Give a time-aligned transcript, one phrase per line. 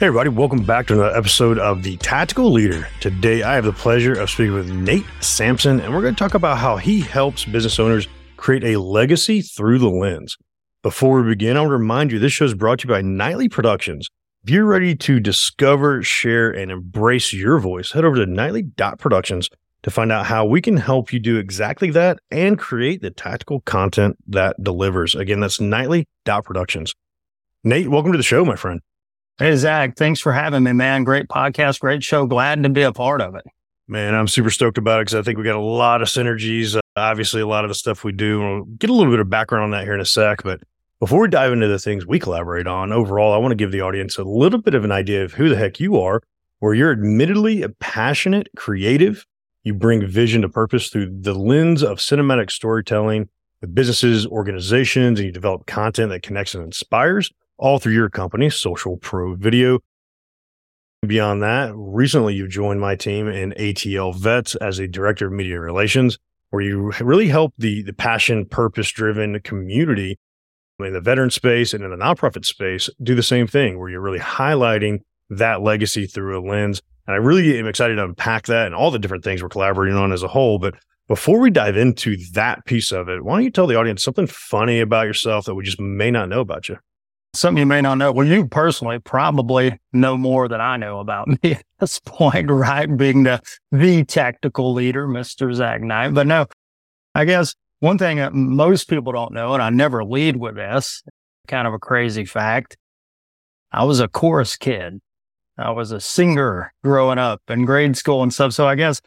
[0.00, 2.88] Hey, everybody, welcome back to another episode of The Tactical Leader.
[3.00, 6.32] Today, I have the pleasure of speaking with Nate Sampson, and we're going to talk
[6.32, 8.08] about how he helps business owners
[8.38, 10.38] create a legacy through the lens.
[10.82, 13.02] Before we begin, I want to remind you this show is brought to you by
[13.02, 14.08] Nightly Productions.
[14.42, 19.50] If you're ready to discover, share, and embrace your voice, head over to nightly.productions
[19.82, 23.60] to find out how we can help you do exactly that and create the tactical
[23.60, 25.14] content that delivers.
[25.14, 26.94] Again, that's nightly.productions.
[27.64, 28.80] Nate, welcome to the show, my friend.
[29.40, 31.02] Hey, Zach, thanks for having me, man.
[31.02, 32.26] Great podcast, great show.
[32.26, 33.46] Glad to be a part of it.
[33.88, 36.76] Man, I'm super stoked about it because I think we got a lot of synergies.
[36.76, 38.38] Uh, obviously, a lot of the stuff we do.
[38.38, 40.42] We'll get a little bit of background on that here in a sec.
[40.42, 40.60] But
[40.98, 43.80] before we dive into the things we collaborate on, overall, I want to give the
[43.80, 46.20] audience a little bit of an idea of who the heck you are,
[46.58, 49.24] where you're admittedly a passionate, creative.
[49.64, 53.30] You bring vision to purpose through the lens of cinematic storytelling
[53.62, 57.30] with businesses, organizations, and you develop content that connects and inspires
[57.60, 59.78] all through your company, Social Pro Video.
[61.06, 65.60] Beyond that, recently you joined my team in ATL Vets as a director of media
[65.60, 66.18] relations,
[66.50, 70.18] where you really help the, the passion, purpose driven community
[70.78, 74.00] in the veteran space and in the nonprofit space do the same thing, where you're
[74.00, 76.80] really highlighting that legacy through a lens.
[77.06, 79.96] And I really am excited to unpack that and all the different things we're collaborating
[79.96, 80.58] on as a whole.
[80.58, 80.74] But
[81.08, 84.26] before we dive into that piece of it, why don't you tell the audience something
[84.26, 86.78] funny about yourself that we just may not know about you?
[87.34, 88.12] Something you may not know.
[88.12, 92.94] Well, you personally probably know more than I know about me at this point, right?
[92.96, 93.40] Being the,
[93.72, 95.52] the tactical leader, Mr.
[95.54, 96.14] Zach Knight.
[96.14, 96.46] But no,
[97.14, 101.02] I guess one thing that most people don't know, and I never lead with this,
[101.48, 102.76] kind of a crazy fact.
[103.72, 105.00] I was a chorus kid.
[105.56, 108.52] I was a singer growing up in grade school and stuff.
[108.52, 109.00] So I guess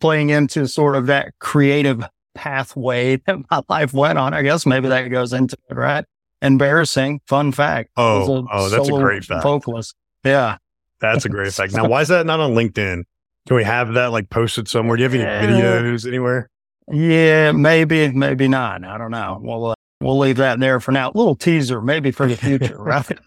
[0.00, 2.04] playing into sort of that creative
[2.34, 6.04] pathway that my life went on, I guess maybe that goes into it, right?
[6.42, 7.20] Embarrassing.
[7.26, 7.90] Fun fact.
[7.96, 9.42] Oh, oh, that's a great fact.
[9.42, 9.94] Vocalist.
[10.24, 10.58] Yeah.
[11.00, 11.72] That's a great fact.
[11.74, 13.04] Now, why is that not on LinkedIn?
[13.46, 14.96] Can we have that like posted somewhere?
[14.96, 16.48] Do you have any videos anywhere?
[16.90, 18.84] Yeah, maybe, maybe not.
[18.84, 19.38] I don't know.
[19.40, 21.10] We'll uh, we'll leave that there for now.
[21.14, 23.18] little teaser, maybe for the future, right?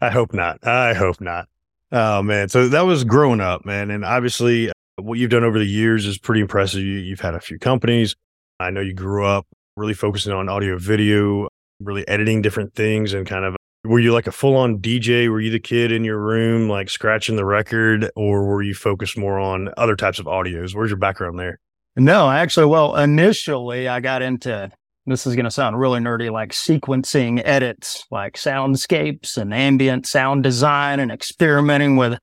[0.00, 0.64] I hope not.
[0.66, 1.48] I hope not.
[1.90, 5.58] Oh man, so that was growing up, man, and obviously uh, what you've done over
[5.58, 6.80] the years is pretty impressive.
[6.80, 8.14] You, you've had a few companies.
[8.60, 11.48] I know you grew up really focusing on audio, video,
[11.80, 15.28] really editing different things and kind of were you like a full on DJ?
[15.30, 19.16] Were you the kid in your room, like scratching the record, or were you focused
[19.16, 20.74] more on other types of audios?
[20.74, 21.60] Where's your background there?
[21.96, 24.70] No, actually, well, initially I got into
[25.06, 30.42] this is going to sound really nerdy, like sequencing edits, like soundscapes and ambient sound
[30.42, 32.18] design and experimenting with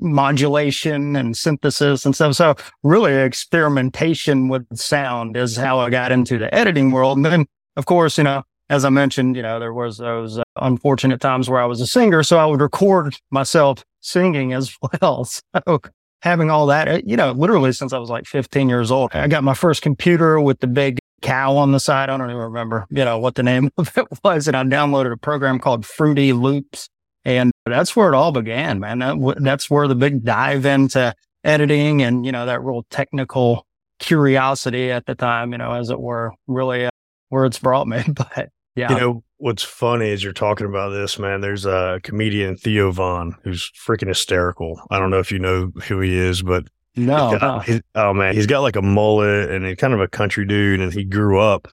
[0.00, 2.34] modulation and synthesis and stuff.
[2.34, 7.18] So really experimentation with sound is how I got into the editing world.
[7.18, 10.42] And then of course, you know, as I mentioned, you know, there was those uh,
[10.56, 15.24] unfortunate times where I was a singer, so I would record myself singing as well.
[15.24, 15.80] So
[16.22, 19.28] having all that, uh, you know, literally since I was like 15 years old, I
[19.28, 22.10] got my first computer with the big cow on the side.
[22.10, 24.48] I don't even remember, you know, what the name of it was.
[24.48, 26.88] And I downloaded a program called Fruity Loops.
[27.24, 28.98] And that's where it all began, man.
[28.98, 33.64] That, that's where the big dive into editing and, you know, that real technical
[34.00, 36.90] curiosity at the time, you know, as it were, really uh,
[37.32, 38.04] where it's brought me.
[38.08, 38.92] But yeah.
[38.92, 41.40] You know, what's funny is you're talking about this, man.
[41.40, 44.80] There's a comedian, Theo Von, who's freaking hysterical.
[44.90, 47.38] I don't know if you know who he is, but no.
[47.38, 47.80] Got, no.
[47.94, 50.92] oh man, he's got like a mullet and he's kind of a country dude, and
[50.92, 51.68] he grew up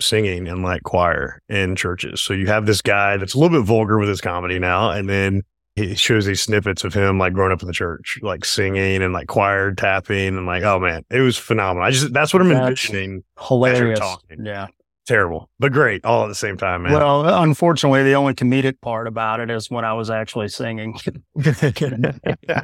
[0.00, 2.20] singing in like choir in churches.
[2.20, 5.08] So you have this guy that's a little bit vulgar with his comedy now, and
[5.08, 5.42] then
[5.78, 9.12] he shows these snippets of him like growing up in the church, like singing and
[9.12, 11.86] like choir tapping and like, oh man, it was phenomenal.
[11.86, 13.24] I just that's what I'm that's envisioning.
[13.38, 14.00] Hilarious.
[14.42, 14.66] Yeah.
[15.06, 16.92] Terrible, but great all at the same time, man.
[16.92, 20.98] Well, unfortunately, the only comedic part about it is when I was actually singing.
[21.34, 22.62] yeah.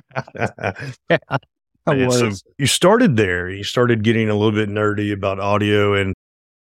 [1.87, 3.49] So you started there.
[3.49, 6.15] You started getting a little bit nerdy about audio and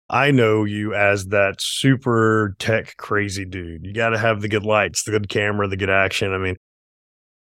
[0.10, 3.86] I know you as that super tech crazy dude.
[3.86, 6.32] You got to have the good lights, the good camera, the good action.
[6.32, 6.58] I mean,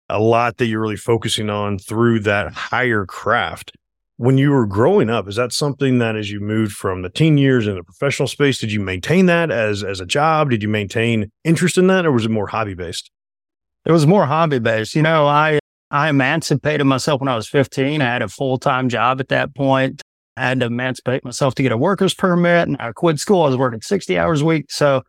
[0.09, 3.71] a lot that you're really focusing on through that higher craft.
[4.17, 7.37] when you were growing up, is that something that as you moved from the teen
[7.37, 10.49] years in the professional space, did you maintain that as as a job?
[10.49, 13.11] Did you maintain interest in that or was it more hobby based?
[13.85, 14.95] It was more hobby based.
[14.95, 15.59] You know, I
[15.91, 18.01] I emancipated myself when I was 15.
[18.01, 20.01] I had a full time job at that point.
[20.37, 23.43] I had to emancipate myself to get a worker's permit and I quit school.
[23.43, 24.65] I was working 60 hours a week.
[24.69, 25.03] So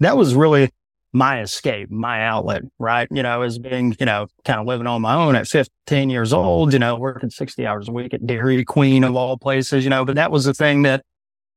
[0.00, 0.70] that was really
[1.12, 3.08] my escape, my outlet, right?
[3.10, 6.32] You know, as being, you know, kind of living on my own at 15 years
[6.32, 9.90] old, you know, working 60 hours a week at Dairy Queen of all places, you
[9.90, 11.02] know, but that was the thing that,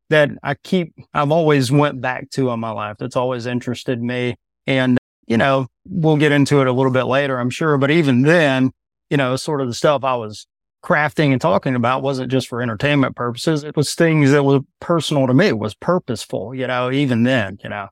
[0.10, 2.98] that I keep, I've always went back to in my life.
[3.00, 4.36] That's always interested me.
[4.68, 4.98] And,
[5.28, 7.78] you know, we'll get into it a little bit later, I'm sure.
[7.78, 8.72] But even then,
[9.10, 10.48] you know, sort of the stuff I was
[10.84, 13.64] crafting and talking about wasn't just for entertainment purposes.
[13.64, 15.48] It was things that were personal to me.
[15.48, 17.90] It was purposeful, you know, even then, you know.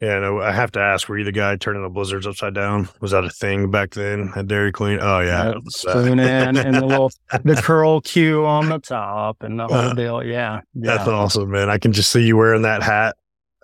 [0.00, 2.88] Yeah, no, I have to ask, were you the guy turning the blizzards upside down?
[3.00, 4.98] Was that a thing back then at Dairy Queen?
[5.00, 5.54] Oh yeah.
[5.68, 7.12] spoon in and the little
[7.44, 10.24] the curl cue on the top and the whole uh, deal.
[10.24, 10.96] Yeah, yeah.
[10.96, 11.70] That's awesome, man.
[11.70, 13.14] I can just see you wearing that hat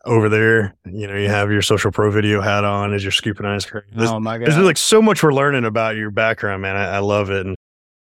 [0.04, 0.76] over there.
[0.84, 3.82] You know, you have your social pro video hat on as you're scooping ice cream.
[3.92, 4.46] There's, oh my god.
[4.46, 6.76] There's like so much we're learning about your background, man.
[6.76, 7.46] I, I love it.
[7.46, 7.56] And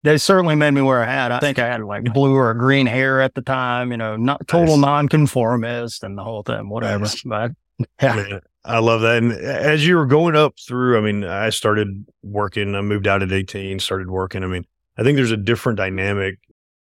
[0.02, 1.30] they certainly made me wear a hat.
[1.32, 4.46] I think I had like blue or green hair at the time, you know, not
[4.48, 4.86] total nice.
[4.86, 7.04] nonconformist and the whole thing, whatever.
[7.04, 7.22] Nice.
[7.22, 7.52] But
[8.00, 8.16] yeah.
[8.16, 9.22] Man, I love that.
[9.22, 13.22] And as you were going up through, I mean, I started working, I moved out
[13.22, 14.42] at 18, started working.
[14.42, 14.66] I mean,
[14.98, 16.38] I think there's a different dynamic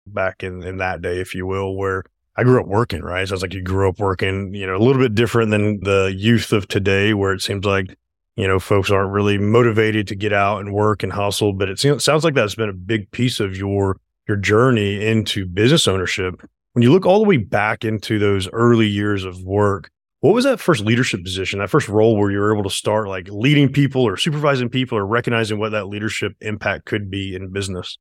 [0.06, 2.04] back in, in that day, if you will, where
[2.36, 3.28] I grew up working, right?
[3.28, 6.54] Sounds like you grew up working, you know, a little bit different than the youth
[6.54, 7.98] of today, where it seems like,
[8.38, 11.54] you know, folks aren't really motivated to get out and work and hustle.
[11.54, 15.88] But it sounds like that's been a big piece of your your journey into business
[15.88, 16.42] ownership.
[16.74, 19.90] When you look all the way back into those early years of work,
[20.20, 23.08] what was that first leadership position, that first role where you were able to start
[23.08, 27.52] like leading people or supervising people or recognizing what that leadership impact could be in
[27.52, 27.98] business?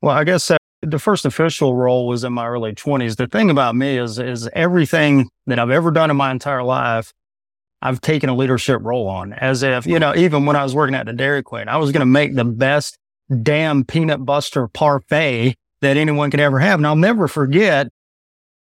[0.00, 0.50] Well, I guess
[0.82, 3.16] the first official role was in my early 20s.
[3.16, 7.12] The thing about me is is everything that I've ever done in my entire life,
[7.84, 9.34] I've taken a leadership role on.
[9.34, 11.92] As if, you know, even when I was working at the Dairy Queen, I was
[11.92, 12.98] going to make the best
[13.42, 16.78] damn peanut buster parfait that anyone could ever have.
[16.78, 17.88] And I'll never forget,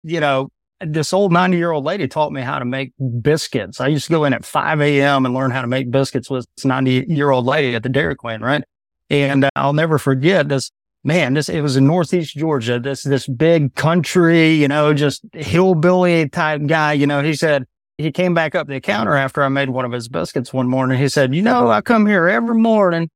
[0.03, 3.81] you know, this old 90 year old lady taught me how to make biscuits.
[3.81, 5.25] I used to go in at 5 a.m.
[5.25, 8.15] and learn how to make biscuits with this 90 year old lady at the Dairy
[8.15, 8.63] Queen, right?
[9.09, 10.69] And uh, I'll never forget this
[11.03, 11.33] man.
[11.33, 16.61] This, it was in Northeast Georgia, this, this big country, you know, just hillbilly type
[16.67, 16.93] guy.
[16.93, 17.65] You know, he said,
[17.99, 20.97] he came back up the counter after I made one of his biscuits one morning.
[20.97, 23.09] He said, you know, I come here every morning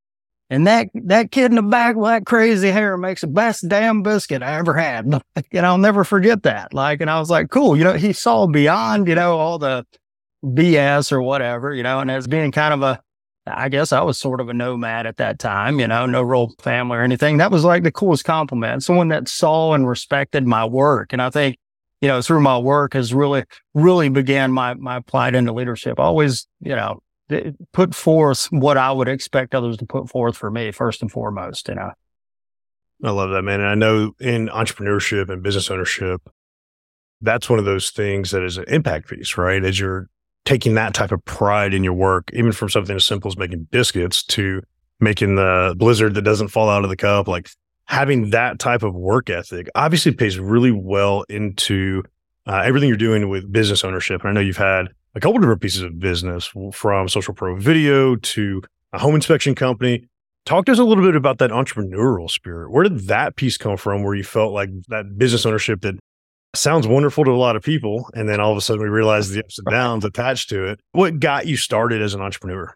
[0.49, 4.03] and that, that kid in the back with that crazy hair makes the best damn
[4.03, 5.05] biscuit I ever had.
[5.53, 6.73] and I'll never forget that.
[6.73, 7.77] Like, and I was like, cool.
[7.77, 9.85] You know, he saw beyond, you know, all the
[10.43, 13.01] BS or whatever, you know, and as being kind of a,
[13.47, 16.51] I guess I was sort of a nomad at that time, you know, no real
[16.61, 17.37] family or anything.
[17.37, 18.83] That was like the coolest compliment.
[18.83, 21.13] Someone that saw and respected my work.
[21.13, 21.57] And I think,
[22.03, 26.01] you know, through my work has really, really began my, my plight into leadership.
[26.01, 27.01] Always, you know,
[27.71, 31.69] put forth what I would expect others to put forth for me first and foremost.
[31.69, 31.91] You know,
[33.05, 33.61] I love that, man.
[33.61, 36.21] And I know in entrepreneurship and business ownership,
[37.21, 39.63] that's one of those things that is an impact piece, right?
[39.63, 40.09] As you're
[40.43, 43.69] taking that type of pride in your work, even from something as simple as making
[43.71, 44.61] biscuits to
[44.99, 47.49] making the blizzard that doesn't fall out of the cup, like
[47.85, 52.03] having that type of work ethic obviously pays really well into
[52.47, 54.21] uh, everything you're doing with business ownership.
[54.21, 58.15] And I know you've had a couple different pieces of business from social pro video
[58.15, 58.61] to
[58.93, 60.07] a home inspection company.
[60.45, 62.71] Talk to us a little bit about that entrepreneurial spirit.
[62.71, 65.95] Where did that piece come from where you felt like that business ownership that
[66.55, 68.09] sounds wonderful to a lot of people.
[68.13, 70.79] And then all of a sudden we realize the ups and downs attached to it.
[70.91, 72.75] What got you started as an entrepreneur?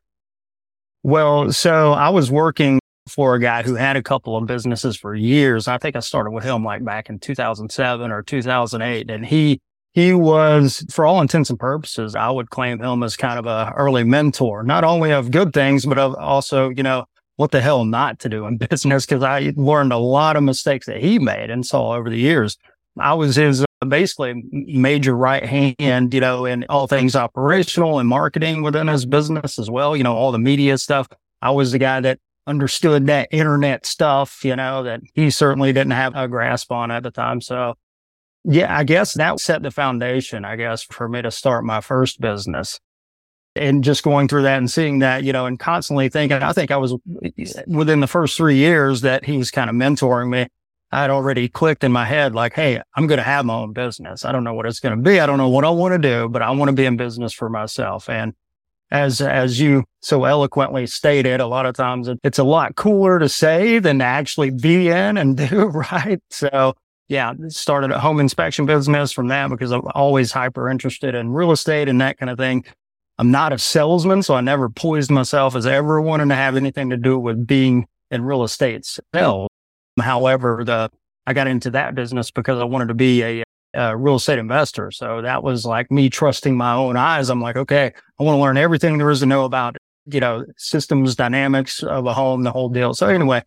[1.04, 5.16] Well, so I was working for a guy who had a couple of businesses for
[5.16, 5.68] years.
[5.68, 9.10] I think I started with him like back in 2007 or 2008.
[9.10, 9.60] And he
[9.94, 13.74] he was, for all intents and purposes, I would claim him as kind of a
[13.76, 17.06] early mentor, not only of good things, but of also, you know,
[17.38, 19.06] what the hell not to do in business.
[19.06, 22.58] Cause I learned a lot of mistakes that he made and saw over the years.
[23.00, 28.10] I was his uh, basically major right hand, you know, in all things operational and
[28.10, 29.96] marketing within his business as well.
[29.96, 31.08] You know, all the media stuff.
[31.42, 35.92] I was the guy that understood that internet stuff, you know, that he certainly didn't
[35.92, 37.42] have a grasp on at the time.
[37.42, 37.76] So
[38.46, 42.22] yeah, I guess that set the foundation, I guess, for me to start my first
[42.22, 42.80] business.
[43.56, 46.70] And just going through that and seeing that, you know, and constantly thinking, I think
[46.70, 46.96] I was
[47.66, 50.48] within the first three years that he was kind of mentoring me.
[50.92, 53.74] I had already clicked in my head, like, Hey, I'm going to have my own
[53.74, 54.24] business.
[54.24, 55.20] I don't know what it's going to be.
[55.20, 57.34] I don't know what I want to do, but I want to be in business
[57.34, 58.10] for myself.
[58.10, 58.34] And
[58.92, 63.28] as, as you so eloquently stated, a lot of times it's a lot cooler to
[63.28, 66.20] say than to actually be in and do, right?
[66.30, 66.74] So
[67.10, 71.52] yeah, started a home inspection business from that because I'm always hyper interested in real
[71.52, 72.66] estate and that kind of thing.
[73.18, 76.90] I'm not a salesman, so I never poised myself as ever wanting to have anything
[76.92, 79.50] to do with being in real estate sales.
[80.00, 80.92] However, the
[81.26, 83.44] I got into that business because I wanted to be a,
[83.78, 84.92] a, real estate investor.
[84.92, 87.30] So that was like me trusting my own eyes.
[87.30, 90.46] I'm like, okay, I want to learn everything there is to know about, you know,
[90.58, 92.94] systems dynamics of a home, the whole deal.
[92.94, 93.44] So anyway,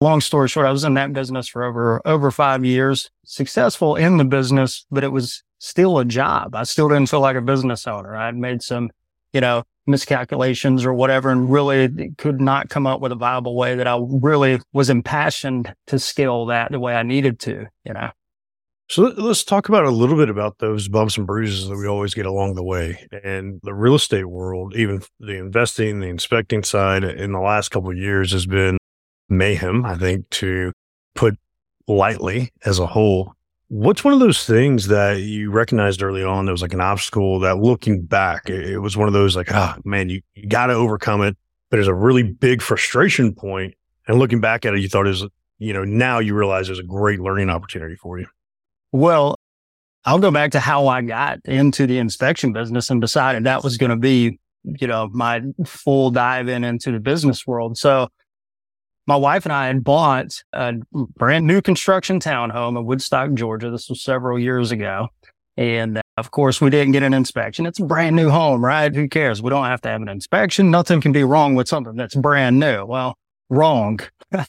[0.00, 4.18] long story short, I was in that business for over, over five years, successful in
[4.18, 6.54] the business, but it was still a job.
[6.54, 8.14] I still didn't feel like a business owner.
[8.14, 8.90] I had made some,
[9.32, 13.76] you know, miscalculations or whatever and really could not come up with a viable way
[13.76, 18.10] that I really was impassioned to scale that the way I needed to, you know.
[18.88, 22.14] So let's talk about a little bit about those bumps and bruises that we always
[22.14, 23.04] get along the way.
[23.24, 27.90] And the real estate world, even the investing, the inspecting side in the last couple
[27.90, 28.78] of years has been
[29.28, 30.72] mayhem, I think, to
[31.16, 31.36] put
[31.88, 33.32] lightly as a whole.
[33.68, 37.40] What's one of those things that you recognized early on that was like an obstacle
[37.40, 40.66] that looking back, it, was one of those like, ah, oh, man, you, you got
[40.66, 41.36] to overcome it.
[41.70, 43.74] But it's a really big frustration point.
[44.06, 45.26] And looking back at it, you thought it was,
[45.58, 48.26] you know, now you realize there's a great learning opportunity for you.
[48.96, 49.38] Well,
[50.06, 53.76] I'll go back to how I got into the inspection business and decided that was
[53.76, 57.76] going to be, you know, my full dive in into the business world.
[57.76, 58.08] So
[59.06, 63.70] my wife and I had bought a brand new construction townhome in Woodstock, Georgia.
[63.70, 65.08] This was several years ago.
[65.58, 67.66] And uh, of course, we didn't get an inspection.
[67.66, 68.94] It's a brand new home, right?
[68.94, 69.42] Who cares?
[69.42, 70.70] We don't have to have an inspection.
[70.70, 72.86] Nothing can be wrong with something that's brand new.
[72.86, 73.18] Well,
[73.50, 74.00] wrong.
[74.30, 74.46] there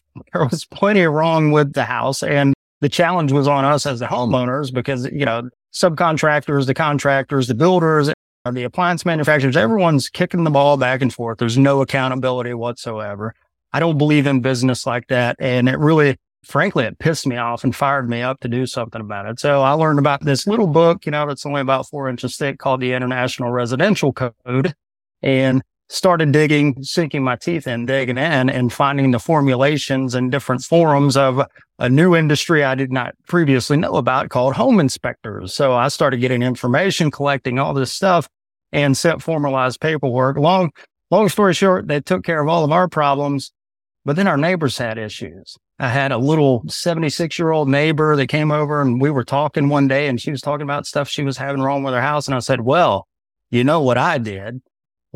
[0.49, 2.23] was plenty wrong with the house.
[2.23, 7.47] And the challenge was on us as the homeowners because, you know, subcontractors, the contractors,
[7.47, 8.11] the builders,
[8.51, 11.37] the appliance manufacturers, everyone's kicking the ball back and forth.
[11.39, 13.33] There's no accountability whatsoever.
[13.73, 15.35] I don't believe in business like that.
[15.39, 19.01] And it really, frankly, it pissed me off and fired me up to do something
[19.01, 19.39] about it.
[19.39, 22.59] So I learned about this little book, you know, that's only about four inches thick
[22.59, 24.73] called the International Residential Code
[25.21, 30.61] and started digging, sinking my teeth in, digging in and finding the formulations and different
[30.61, 31.41] forums of
[31.79, 35.53] a new industry I did not previously know about called home inspectors.
[35.53, 38.27] So I started getting information, collecting all this stuff
[38.71, 40.37] and sent formalized paperwork.
[40.37, 40.71] Long,
[41.09, 43.51] long story short, they took care of all of our problems
[44.07, 45.57] but then our neighbors had issues.
[45.79, 49.67] I had a little 76 year old neighbor that came over and we were talking
[49.67, 52.25] one day and she was talking about stuff she was having wrong with her house.
[52.25, 53.05] And I said, well,
[53.49, 54.61] you know what I did?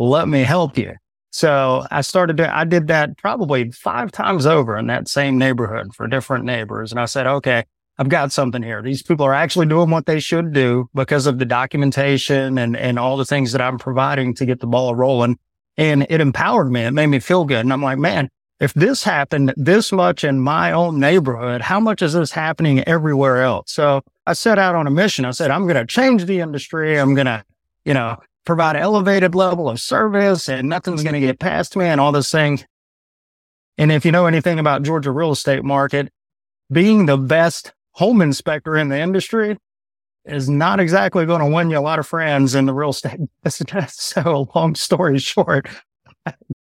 [0.01, 0.95] Let me help you.
[1.29, 5.93] So I started to, I did that probably five times over in that same neighborhood
[5.93, 6.91] for different neighbors.
[6.91, 7.65] And I said, okay,
[7.99, 8.81] I've got something here.
[8.81, 12.97] These people are actually doing what they should do because of the documentation and, and
[12.97, 15.37] all the things that I'm providing to get the ball rolling.
[15.77, 16.81] And it empowered me.
[16.81, 17.59] It made me feel good.
[17.59, 18.27] And I'm like, man,
[18.59, 23.43] if this happened this much in my own neighborhood, how much is this happening everywhere
[23.43, 23.71] else?
[23.71, 25.25] So I set out on a mission.
[25.25, 26.99] I said, I'm going to change the industry.
[26.99, 27.43] I'm going to,
[27.85, 31.85] you know, provide an elevated level of service and nothing's going to get past me
[31.85, 32.63] and all this thing.
[33.77, 36.11] And if you know anything about Georgia real estate market,
[36.71, 39.57] being the best home inspector in the industry
[40.25, 43.19] is not exactly going to win you a lot of friends in the real estate
[43.43, 43.95] business.
[43.95, 45.67] So long story short,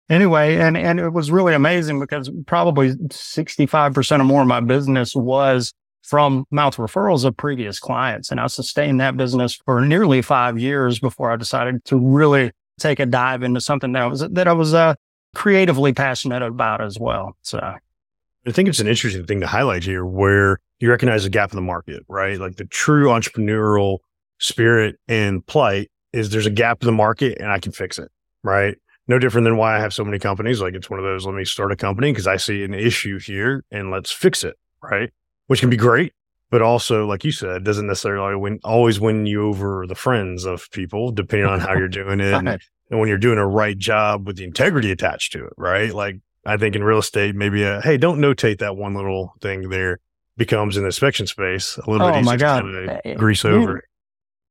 [0.09, 5.15] anyway, and, and it was really amazing because probably 65% or more of my business
[5.15, 8.31] was from mouth referrals of previous clients.
[8.31, 12.99] And I sustained that business for nearly five years before I decided to really take
[12.99, 14.95] a dive into something that was, that I was, uh,
[15.33, 17.37] creatively passionate about as well.
[17.41, 21.51] So I think it's an interesting thing to highlight here where you recognize a gap
[21.51, 22.37] in the market, right?
[22.39, 23.99] Like the true entrepreneurial
[24.39, 28.09] spirit and plight is there's a gap in the market and I can fix it,
[28.43, 28.75] right?
[29.11, 30.61] no different than why I have so many companies.
[30.61, 33.19] Like it's one of those, let me start a company because I see an issue
[33.19, 34.57] here and let's fix it.
[34.81, 35.11] Right.
[35.51, 36.13] Which can be great,
[36.49, 40.71] but also, like you said, doesn't necessarily win, always win you over the friends of
[40.71, 42.33] people, depending on how you're doing it.
[42.33, 42.47] and,
[42.89, 45.51] and when you're doing a right job with the integrity attached to it.
[45.57, 45.93] Right.
[45.93, 49.67] Like I think in real estate, maybe a, Hey, don't notate that one little thing
[49.67, 49.99] there
[50.37, 52.61] becomes in the inspection space a little oh bit easier my God.
[52.61, 53.83] to eh, eh, grease over.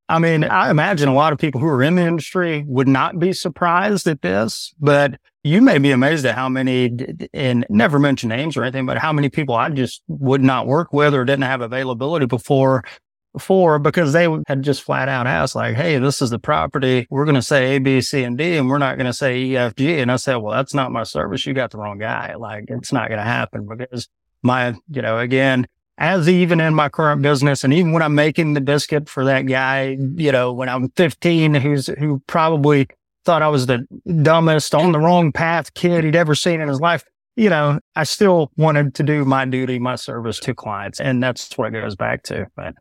[0.06, 3.18] I mean, I imagine a lot of people who are in the industry would not
[3.18, 6.90] be surprised at this, but you may be amazed at how many,
[7.32, 10.92] and never mention names or anything, but how many people I just would not work
[10.92, 12.84] with or didn't have availability before,
[13.32, 17.06] before because they had just flat out asked like, Hey, this is the property.
[17.10, 19.38] We're going to say A, B, C, and D, and we're not going to say
[19.38, 19.98] E, F, G.
[20.00, 21.46] And I said, well, that's not my service.
[21.46, 22.34] You got the wrong guy.
[22.34, 24.08] Like it's not going to happen because
[24.42, 25.66] my, you know, again,
[25.96, 27.62] as even in my current business.
[27.62, 31.54] And even when I'm making the biscuit for that guy, you know, when I'm 15,
[31.54, 32.88] who's, who probably
[33.24, 33.86] thought I was the
[34.22, 37.04] dumbest on the wrong path kid he'd ever seen in his life.
[37.36, 41.00] You know, I still wanted to do my duty, my service to clients.
[41.00, 42.46] And that's what it goes back to.
[42.56, 42.74] But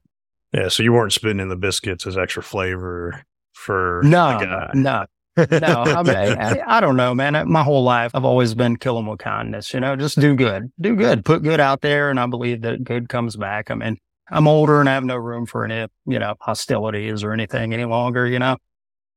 [0.54, 0.68] yeah.
[0.70, 4.40] So you weren't spitting in the biscuits as extra flavor for no,
[4.74, 5.06] no.
[5.38, 7.50] no, I, mean, I, I, don't know, man.
[7.50, 9.74] My whole life, I've always been killing with kindness.
[9.74, 12.84] You know, just do good, do good, put good out there, and I believe that
[12.84, 13.72] good comes back.
[13.72, 13.98] I mean,
[14.30, 17.86] I'm older and I have no room for any, you know, hostilities or anything any
[17.86, 18.28] longer.
[18.28, 18.58] You know.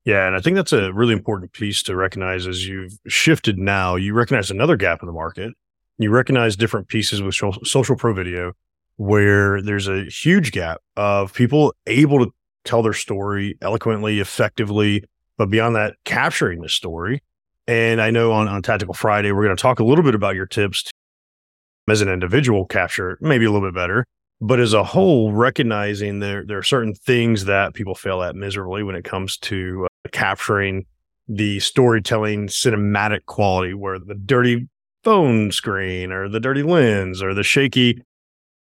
[0.05, 3.95] Yeah, and I think that's a really important piece to recognize as you've shifted now.
[3.95, 5.53] You recognize another gap in the market.
[5.99, 8.53] You recognize different pieces with social pro video
[8.97, 12.33] where there's a huge gap of people able to
[12.65, 15.05] tell their story eloquently, effectively,
[15.37, 17.23] but beyond that, capturing the story.
[17.67, 20.35] And I know on, on Tactical Friday, we're going to talk a little bit about
[20.35, 20.93] your tips to,
[21.89, 24.05] as an individual capture maybe a little bit better,
[24.41, 28.83] but as a whole, recognizing there, there are certain things that people fail at miserably
[28.83, 30.87] when it comes to uh, capturing
[31.29, 34.69] the storytelling cinematic quality where the dirty
[35.05, 38.03] phone screen or the dirty lens or the shaky,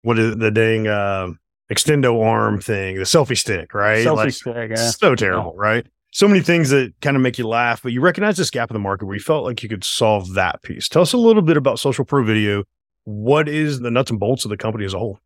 [0.01, 1.29] what is it, the dang, uh,
[1.71, 4.05] extendo arm thing, the selfie stick, right?
[4.05, 4.89] Selfie like, stick, yeah.
[4.91, 5.61] So terrible, yeah.
[5.69, 5.87] right?
[6.11, 8.73] So many things that kind of make you laugh, but you recognize this gap in
[8.73, 10.87] the market where you felt like you could solve that piece.
[10.87, 12.63] Tell us a little bit about Social Pro Video.
[13.03, 15.19] What is the nuts and bolts of the company as a whole?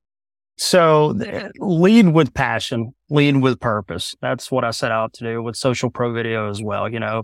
[0.58, 1.16] So
[1.58, 4.16] lead with passion, lead with purpose.
[4.22, 7.24] That's what I set out to do with Social Pro Video as well, you know.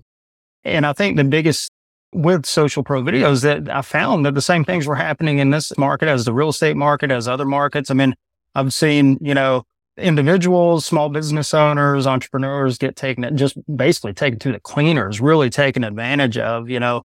[0.63, 1.72] And I think the biggest
[2.13, 5.77] with social pro videos that I found that the same things were happening in this
[5.77, 7.91] market as the real estate market, as other markets.
[7.91, 8.15] I mean,
[8.55, 9.63] I've seen, you know,
[9.98, 15.84] individuals, small business owners, entrepreneurs get taken, just basically taken to the cleaners, really taken
[15.84, 17.03] advantage of, you know,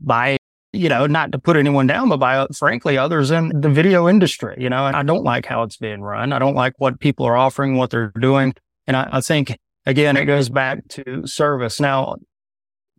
[0.00, 0.36] by,
[0.72, 4.56] you know, not to put anyone down, but by, frankly, others in the video industry.
[4.58, 6.32] You know, I don't like how it's being run.
[6.32, 8.54] I don't like what people are offering, what they're doing.
[8.86, 11.80] And I, I think, again, it goes back to service.
[11.80, 12.16] Now,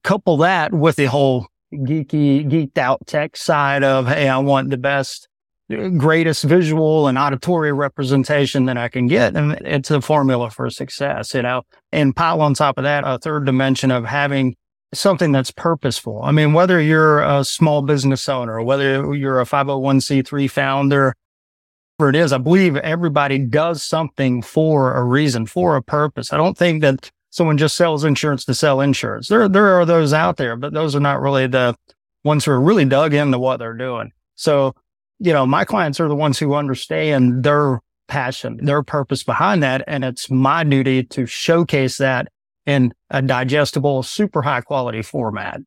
[0.03, 4.77] couple that with the whole geeky, geeked out tech side of, Hey, I want the
[4.77, 5.27] best
[5.71, 9.35] uh, greatest visual and auditory representation that I can get.
[9.35, 11.61] And it's a formula for success, you know,
[11.91, 14.55] and pile on top of that, a third dimension of having
[14.93, 16.21] something that's purposeful.
[16.23, 21.15] I mean, whether you're a small business owner, whether you're a 501c3 founder,
[21.97, 26.33] whatever it is, I believe everybody does something for a reason, for a purpose.
[26.33, 29.29] I don't think that someone just sells insurance to sell insurance.
[29.29, 31.75] There, there are those out there, but those are not really the
[32.23, 34.11] ones who are really dug into what they're doing.
[34.35, 34.75] So
[35.21, 39.83] you know, my clients are the ones who understand their passion, their purpose behind that.
[39.85, 42.27] And it's my duty to showcase that
[42.65, 45.61] in a digestible, super high quality format.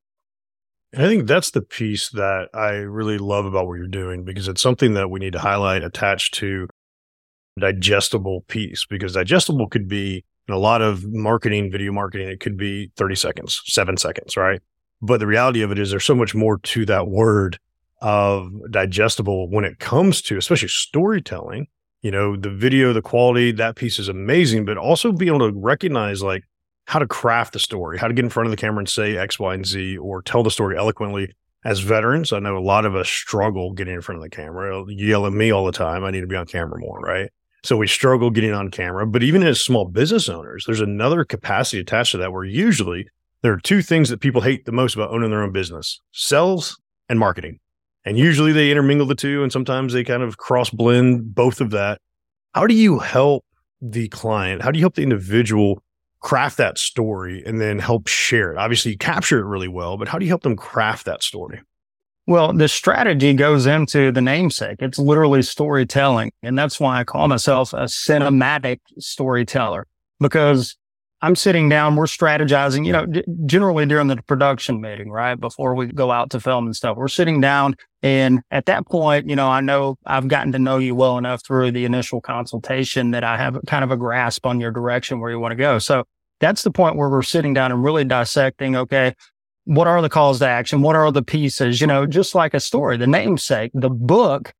[0.94, 4.62] I think that's the piece that I really love about what you're doing because it's
[4.62, 6.68] something that we need to highlight attached to
[7.58, 12.56] digestible piece because digestible could be in a lot of marketing, video marketing, it could
[12.56, 14.60] be 30 seconds, seven seconds, right?
[15.00, 17.58] But the reality of it is there's so much more to that word
[18.00, 21.66] of digestible when it comes to especially storytelling
[22.02, 25.58] you know the video the quality that piece is amazing but also being able to
[25.58, 26.44] recognize like
[26.86, 29.16] how to craft the story how to get in front of the camera and say
[29.16, 31.32] x y and z or tell the story eloquently
[31.64, 32.30] as veterans.
[32.32, 34.84] I know a lot of us struggle getting in front of the camera.
[34.86, 37.30] You yell at me all the time i need to be on camera more right?
[37.62, 39.06] So we struggle getting on camera.
[39.06, 43.06] But even as small business owners there's another capacity attached to that where usually
[43.42, 46.78] there are two things that people hate the most about owning their own business sales
[47.08, 47.60] and marketing.
[48.04, 51.70] And usually they intermingle the two and sometimes they kind of cross blend both of
[51.70, 52.00] that.
[52.54, 53.44] How do you help
[53.80, 54.62] the client?
[54.62, 55.82] How do you help the individual
[56.24, 58.58] craft that story and then help share it?
[58.58, 61.60] Obviously, you capture it really well, but how do you help them craft that story?
[62.26, 64.78] Well, the strategy goes into the namesake.
[64.80, 66.32] It's literally storytelling.
[66.42, 69.86] And that's why I call myself a cinematic storyteller
[70.18, 70.76] because
[71.20, 75.34] I'm sitting down, we're strategizing, you know, d- generally during the production meeting, right?
[75.34, 77.76] Before we go out to film and stuff, we're sitting down.
[78.02, 81.44] And at that point, you know, I know I've gotten to know you well enough
[81.44, 85.30] through the initial consultation that I have kind of a grasp on your direction where
[85.30, 85.78] you want to go.
[85.78, 86.04] So
[86.44, 89.14] that's the point where we're sitting down and really dissecting, okay,
[89.64, 90.82] what are the calls to action?
[90.82, 91.80] What are the pieces?
[91.80, 94.52] You know, just like a story, the namesake, the book,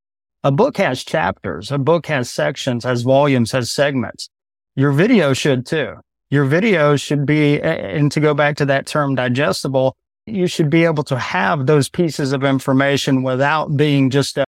[0.43, 4.29] a book has chapters, a book has sections, has volumes, has segments.
[4.75, 5.95] Your video should too
[6.29, 9.95] your video should be, and to go back to that term digestible,
[10.25, 14.45] you should be able to have those pieces of information without being just a,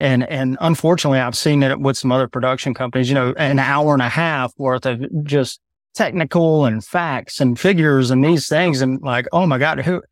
[0.00, 3.92] and, and unfortunately, I've seen it with some other production companies, you know, an hour
[3.92, 5.60] and a half worth of just
[5.94, 8.80] technical and facts and figures and these things.
[8.80, 10.02] And like, oh my God, who,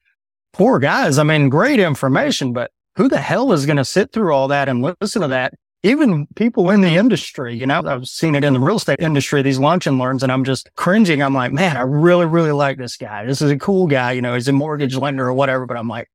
[0.53, 1.19] poor guys.
[1.19, 4.69] I mean, great information, but who the hell is going to sit through all that
[4.69, 8.53] and listen to that even people in the industry, you know, I've seen it in
[8.53, 11.23] the real estate industry, these lunch and learns, and I'm just cringing.
[11.23, 13.27] I'm like, man, I really, really like this guy.
[13.27, 14.13] This is a cool guy.
[14.13, 16.09] You know, he's a mortgage lender or whatever, but I'm like,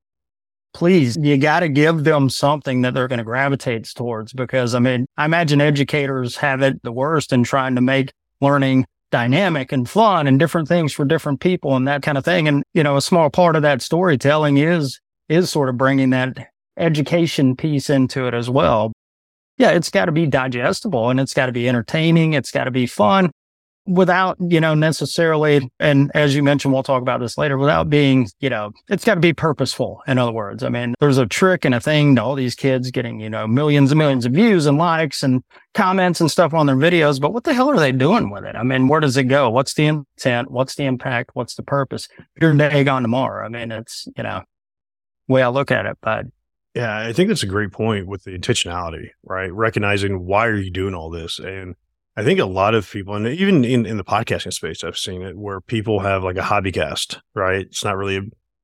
[0.72, 4.78] please, you got to give them something that they're going to gravitate towards because I
[4.78, 9.88] mean, I imagine educators have it the worst in trying to make learning dynamic and
[9.88, 12.48] fun and different things for different people and that kind of thing.
[12.48, 16.48] And, you know, a small part of that storytelling is, is sort of bringing that
[16.76, 18.92] education piece into it as well.
[19.56, 22.34] Yeah, it's got to be digestible and it's got to be entertaining.
[22.34, 23.30] It's got to be fun
[23.88, 28.28] without, you know, necessarily, and as you mentioned, we'll talk about this later, without being,
[28.40, 30.02] you know, it's got to be purposeful.
[30.06, 32.90] In other words, I mean, there's a trick and a thing to all these kids
[32.90, 35.42] getting, you know, millions and millions of views and likes and
[35.74, 37.20] comments and stuff on their videos.
[37.20, 38.54] But what the hell are they doing with it?
[38.54, 39.50] I mean, where does it go?
[39.50, 40.50] What's the intent?
[40.50, 41.30] What's the impact?
[41.32, 42.08] What's the purpose?
[42.40, 43.44] Your day gone tomorrow.
[43.44, 44.42] I mean, it's, you know,
[45.26, 46.26] way I look at it, but
[46.74, 49.52] yeah, I think that's a great point with the intentionality, right?
[49.52, 51.38] Recognizing why are you doing all this?
[51.38, 51.74] And
[52.18, 55.22] I think a lot of people, and even in, in the podcasting space, I've seen
[55.22, 57.60] it where people have like a hobby cast, right?
[57.60, 58.22] It's not really, a,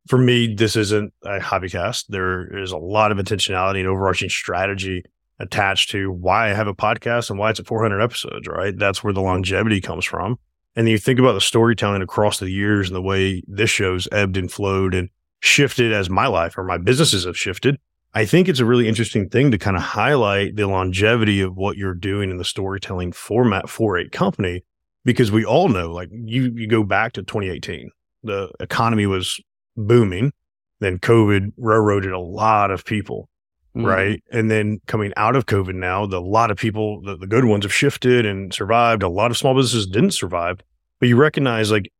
[0.08, 2.10] for me, this isn't a hobby cast.
[2.10, 5.04] There is a lot of intentionality and overarching strategy
[5.38, 8.76] attached to why I have a podcast and why it's at 400 episodes, right?
[8.76, 10.36] That's where the longevity comes from.
[10.74, 14.36] And you think about the storytelling across the years and the way this show's ebbed
[14.36, 17.78] and flowed and shifted as my life or my businesses have shifted.
[18.14, 21.76] I think it's a really interesting thing to kind of highlight the longevity of what
[21.76, 24.62] you're doing in the storytelling format for a company,
[25.04, 27.90] because we all know, like you, you go back to 2018,
[28.22, 29.40] the economy was
[29.76, 30.32] booming.
[30.78, 33.28] Then COVID railroaded a lot of people,
[33.76, 33.84] mm.
[33.84, 34.22] right?
[34.30, 37.46] And then coming out of COVID now, the, a lot of people, the, the good
[37.46, 39.02] ones have shifted and survived.
[39.02, 40.60] A lot of small businesses didn't survive,
[41.00, 41.90] but you recognize like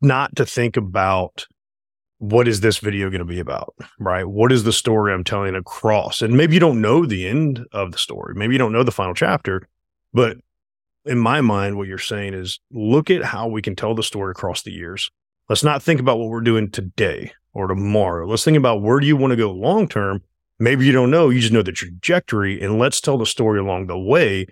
[0.00, 1.46] not to think about
[2.18, 3.74] what is this video going to be about?
[3.98, 4.24] Right?
[4.24, 6.20] What is the story I'm telling across?
[6.22, 8.34] And maybe you don't know the end of the story.
[8.34, 9.68] Maybe you don't know the final chapter,
[10.12, 10.36] but
[11.04, 14.32] in my mind, what you're saying is look at how we can tell the story
[14.32, 15.10] across the years.
[15.48, 18.26] Let's not think about what we're doing today or tomorrow.
[18.26, 20.22] Let's think about where do you want to go long term?
[20.58, 23.86] Maybe you don't know, you just know the trajectory and let's tell the story along
[23.86, 24.46] the way.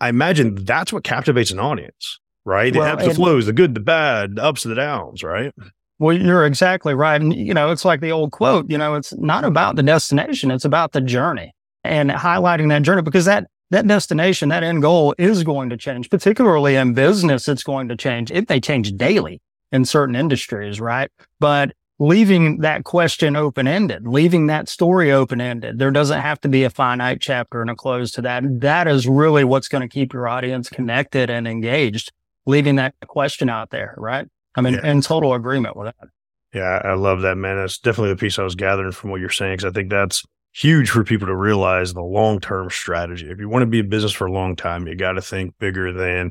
[0.00, 2.72] I imagine that's what captivates an audience, right?
[2.72, 5.54] The well, ebbs, the flows, the good, the bad, the ups, and the downs, right?
[5.98, 7.20] Well, you're exactly right.
[7.20, 10.50] And, you know, it's like the old quote, you know, it's not about the destination,
[10.50, 11.54] it's about the journey
[11.84, 16.10] and highlighting that journey because that, that destination, that end goal is going to change,
[16.10, 17.48] particularly in business.
[17.48, 18.30] It's going to change.
[18.30, 21.10] It may change daily in certain industries, right?
[21.40, 25.78] But leaving that question open ended, leaving that story open ended.
[25.78, 28.42] There doesn't have to be a finite chapter and a close to that.
[28.60, 32.12] That is really what's going to keep your audience connected and engaged,
[32.46, 34.26] leaving that question out there, right?
[34.54, 34.86] I'm in, yeah.
[34.86, 36.08] in total agreement with that.
[36.54, 37.56] Yeah, I love that, man.
[37.56, 40.24] That's definitely the piece I was gathering from what you're saying because I think that's
[40.52, 43.28] huge for people to realize the long term strategy.
[43.28, 45.58] If you want to be in business for a long time, you got to think
[45.58, 46.30] bigger than,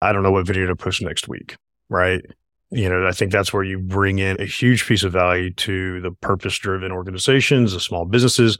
[0.00, 1.56] I don't know what video to push next week,
[1.88, 2.22] right?
[2.70, 6.00] You know, I think that's where you bring in a huge piece of value to
[6.00, 8.58] the purpose driven organizations, the small businesses.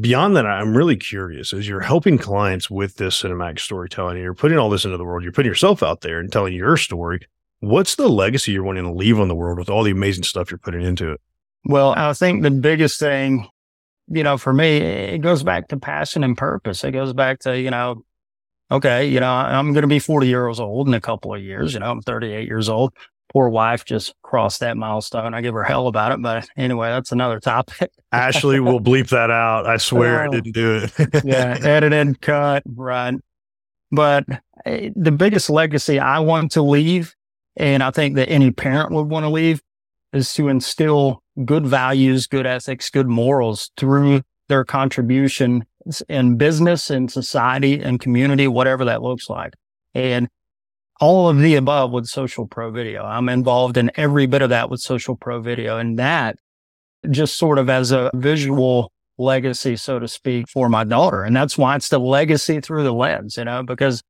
[0.00, 4.58] Beyond that, I'm really curious as you're helping clients with this cinematic storytelling, you're putting
[4.58, 7.20] all this into the world, you're putting yourself out there and telling your story
[7.60, 10.50] What's the legacy you're wanting to leave on the world with all the amazing stuff
[10.50, 11.20] you're putting into it?
[11.64, 13.46] Well, I think the biggest thing,
[14.08, 16.82] you know, for me, it goes back to passion and purpose.
[16.84, 18.02] It goes back to, you know,
[18.70, 21.74] okay, you know, I'm going to be 40 years old in a couple of years.
[21.74, 22.94] You know, I'm 38 years old.
[23.30, 25.34] Poor wife just crossed that milestone.
[25.34, 26.22] I give her hell about it.
[26.22, 27.90] But anyway, that's another topic.
[28.12, 29.66] Ashley will bleep that out.
[29.66, 31.24] I swear I didn't do it.
[31.24, 31.58] yeah.
[31.62, 33.14] Edited, cut, right.
[33.92, 34.24] But
[34.64, 37.14] eh, the biggest legacy I want to leave
[37.60, 39.60] and I think that any parent would want to leave
[40.14, 45.66] is to instill good values, good ethics, good morals through their contribution
[46.08, 49.52] in business and society and community, whatever that looks like.
[49.94, 50.28] And
[51.00, 53.04] all of the above with social pro video.
[53.04, 56.36] I'm involved in every bit of that with social pro video and that
[57.10, 61.24] just sort of as a visual legacy, so to speak, for my daughter.
[61.24, 64.02] And that's why it's the legacy through the lens, you know, because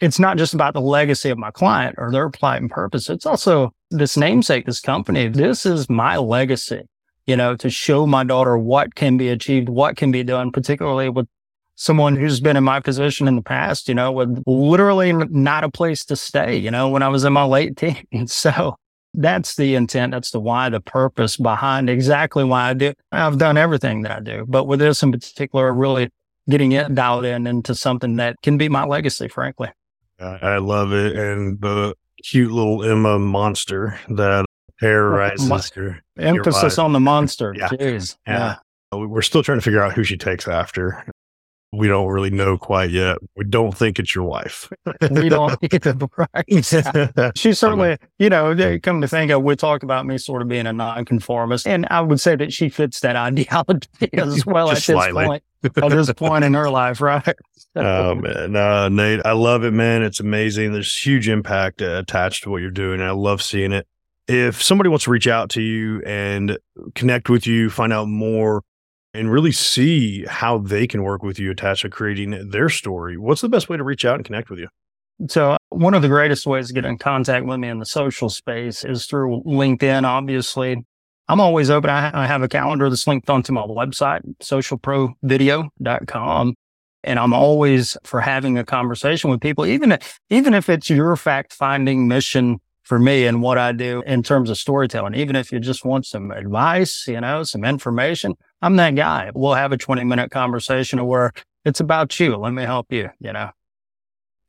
[0.00, 3.10] it's not just about the legacy of my client or their plight and purpose.
[3.10, 5.28] It's also this namesake, this company.
[5.28, 6.82] This is my legacy,
[7.26, 11.10] you know, to show my daughter what can be achieved, what can be done, particularly
[11.10, 11.28] with
[11.76, 15.70] someone who's been in my position in the past, you know, with literally not a
[15.70, 17.76] place to stay, you know, when I was in my late
[18.10, 18.34] teens.
[18.34, 18.76] So
[19.12, 20.12] that's the intent.
[20.12, 22.92] That's the why, the purpose behind exactly why I do.
[23.12, 26.10] I've done everything that I do, but with this in particular, really
[26.48, 29.68] getting it dialed in into something that can be my legacy, frankly.
[30.20, 31.16] I love it.
[31.16, 34.44] And the cute little Emma monster that
[34.80, 37.54] terrorizes your emphasis on the monster.
[37.56, 37.68] yeah.
[37.68, 38.16] Jeez.
[38.26, 38.56] Yeah.
[38.92, 38.98] yeah.
[38.98, 41.04] We're still trying to figure out who she takes after.
[41.72, 43.18] we don't really know quite yet.
[43.36, 44.68] We don't think it's your wife.
[45.10, 45.56] we don't
[46.16, 47.34] right.
[47.36, 50.66] She certainly, you know, come to think of, we talk about me sort of being
[50.66, 54.86] a nonconformist, and I would say that she fits that ideology as well at this
[54.86, 55.24] slightly.
[55.24, 55.44] point.
[55.64, 57.34] At this point in her life, right?
[57.76, 60.02] oh man, uh, Nate, I love it, man.
[60.02, 60.72] It's amazing.
[60.72, 63.00] There's huge impact uh, attached to what you're doing.
[63.00, 63.86] I love seeing it.
[64.28, 66.58] If somebody wants to reach out to you and
[66.94, 68.62] connect with you, find out more
[69.12, 73.40] and really see how they can work with you attached to creating their story, what's
[73.40, 74.68] the best way to reach out and connect with you?
[75.28, 78.30] So, one of the greatest ways to get in contact with me in the social
[78.30, 80.04] space is through LinkedIn.
[80.04, 80.84] Obviously,
[81.30, 81.88] I'm always open.
[81.90, 86.54] I, have a calendar that's linked onto my website, socialprovideo.com.
[87.04, 89.96] And I'm always for having a conversation with people, even
[90.28, 94.50] even if it's your fact finding mission for me and what I do in terms
[94.50, 95.14] of storytelling.
[95.14, 99.30] Even if you just want some advice, you know, some information, I'm that guy.
[99.32, 101.30] We'll have a 20 minute conversation where
[101.64, 102.36] it's about you.
[102.36, 103.50] Let me help you, you know.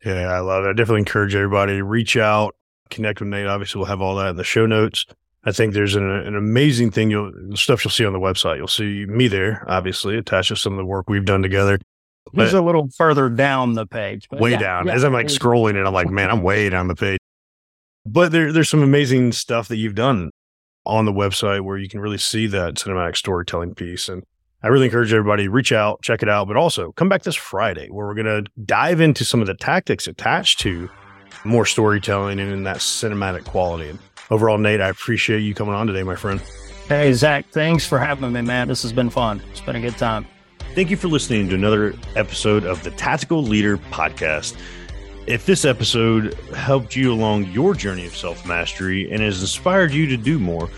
[0.04, 0.70] Yeah, I love it.
[0.70, 2.56] I definitely encourage everybody to reach out,
[2.89, 3.46] connect with Nate.
[3.46, 5.06] Obviously, we'll have all that in the show notes.
[5.44, 7.10] I think there's an, an amazing thing.
[7.10, 8.58] You'll stuff you'll see on the website.
[8.58, 11.80] You'll see me there, obviously, attached to some of the work we've done together.
[12.34, 14.28] He's a little further down the page.
[14.32, 14.88] way yeah, down.
[14.88, 14.94] Yeah.
[14.94, 17.20] As I'm like scrolling it, I'm like, man, I'm way down the page.
[18.06, 20.30] But there, there's some amazing stuff that you've done
[20.86, 24.08] on the website where you can really see that cinematic storytelling piece.
[24.08, 24.24] And
[24.64, 27.88] I really encourage everybody reach out, check it out, but also come back this Friday
[27.90, 30.90] where we're going to dive into some of the tactics attached to
[31.44, 33.98] more storytelling and in that cinematic quality.
[34.32, 36.41] Overall, Nate, I appreciate you coming on today, my friend.
[36.88, 38.70] Hey, Zach, thanks for having me, man.
[38.70, 39.41] This has been fun.
[39.52, 40.26] It's been a good time.
[40.74, 44.56] Thank you for listening to another episode of the Tactical Leader Podcast.
[45.28, 50.08] If this episode helped you along your journey of self mastery and has inspired you
[50.08, 50.70] to do more,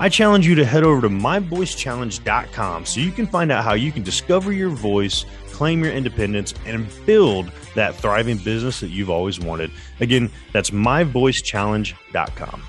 [0.00, 3.92] I challenge you to head over to myvoicechallenge.com so you can find out how you
[3.92, 9.38] can discover your voice, claim your independence, and build that thriving business that you've always
[9.38, 9.70] wanted.
[10.00, 12.62] Again, that's myvoicechallenge.com.